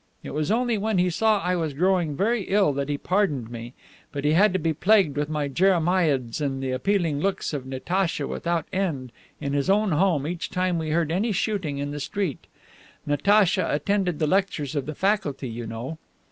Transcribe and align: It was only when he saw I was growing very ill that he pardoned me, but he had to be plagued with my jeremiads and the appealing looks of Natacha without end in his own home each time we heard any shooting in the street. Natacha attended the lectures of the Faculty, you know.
It 0.23 0.31
was 0.33 0.49
only 0.49 0.79
when 0.79 0.97
he 0.97 1.11
saw 1.11 1.41
I 1.43 1.55
was 1.55 1.75
growing 1.75 2.15
very 2.17 2.45
ill 2.45 2.73
that 2.73 2.89
he 2.89 2.97
pardoned 2.97 3.51
me, 3.51 3.75
but 4.11 4.25
he 4.25 4.31
had 4.31 4.51
to 4.53 4.57
be 4.57 4.73
plagued 4.73 5.15
with 5.15 5.29
my 5.29 5.47
jeremiads 5.47 6.41
and 6.41 6.59
the 6.59 6.71
appealing 6.71 7.19
looks 7.19 7.53
of 7.53 7.67
Natacha 7.67 8.25
without 8.25 8.65
end 8.73 9.11
in 9.39 9.53
his 9.53 9.69
own 9.69 9.91
home 9.91 10.25
each 10.25 10.49
time 10.49 10.79
we 10.79 10.89
heard 10.89 11.11
any 11.11 11.31
shooting 11.31 11.77
in 11.77 11.91
the 11.91 11.99
street. 11.99 12.47
Natacha 13.05 13.67
attended 13.71 14.17
the 14.17 14.25
lectures 14.25 14.75
of 14.75 14.87
the 14.87 14.95
Faculty, 14.95 15.47
you 15.47 15.67
know. 15.67 15.99